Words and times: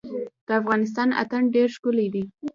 د 0.45 0.47
افغانستان 0.61 1.09
اتن 1.21 1.43
ډیر 1.55 1.67
ښکلی 1.75 2.07
دی 2.13 2.23